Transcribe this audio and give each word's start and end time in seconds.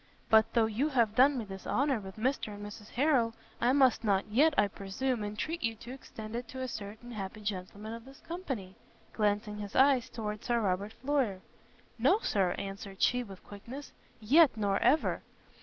But 0.31 0.53
though 0.55 0.65
you 0.65 0.89
have 0.89 1.13
done 1.13 1.37
me 1.37 1.45
this 1.45 1.67
honour 1.67 1.99
with 1.99 2.15
Mr 2.15 2.55
and 2.55 2.65
Mrs 2.65 2.89
Harrel, 2.89 3.35
I 3.61 3.71
must 3.71 4.03
not 4.03 4.25
yet, 4.27 4.55
I 4.57 4.67
presume, 4.67 5.23
entreat 5.23 5.61
you 5.61 5.75
to 5.75 5.91
extend 5.93 6.35
it 6.35 6.47
to 6.47 6.61
a 6.61 6.67
certain 6.67 7.11
happy 7.11 7.41
gentleman 7.41 7.93
of 7.93 8.05
this 8.05 8.19
company;" 8.21 8.75
glancing 9.13 9.59
his 9.59 9.75
eyes 9.75 10.09
toward 10.09 10.43
Sir 10.43 10.59
Robert 10.59 10.93
Floyer. 10.93 11.41
"No, 11.99 12.17
Sir," 12.17 12.55
answered 12.57 12.99
she, 12.99 13.21
with 13.21 13.43
quickness, 13.45 13.91
"yet, 14.19 14.57
nor 14.57 14.79
ever!" 14.79 15.21